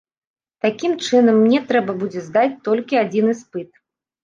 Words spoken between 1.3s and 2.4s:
мне трэба будзе